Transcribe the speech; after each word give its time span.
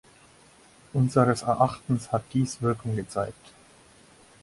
Unseres 0.93 1.43
Erachtens 1.43 2.11
hat 2.11 2.23
dies 2.33 2.63
Wirkung 2.63 2.95
gezeitigt. 2.95 3.53